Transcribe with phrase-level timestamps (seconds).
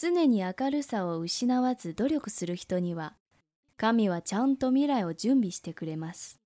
[0.00, 3.16] 常に明るさを失わず努力する人には、
[3.76, 6.38] 神はちゃんと未来を準備してくれます。